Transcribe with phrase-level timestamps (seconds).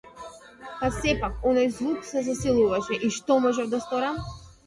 [0.79, 4.21] Па сепак, оној звук се засилуваше- и што можев да сторам?